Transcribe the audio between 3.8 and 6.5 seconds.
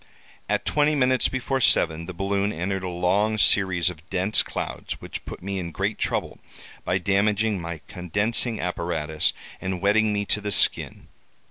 of dense cloud, which put me to great trouble,